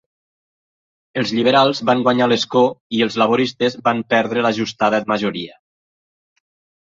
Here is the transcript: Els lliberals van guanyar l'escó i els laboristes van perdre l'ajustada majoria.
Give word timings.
Els 1.21 1.33
lliberals 1.39 1.81
van 1.89 1.99
guanyar 2.07 2.27
l'escó 2.31 2.63
i 2.99 3.03
els 3.07 3.17
laboristes 3.23 3.77
van 3.89 4.01
perdre 4.13 4.45
l'ajustada 4.45 5.03
majoria. 5.13 5.53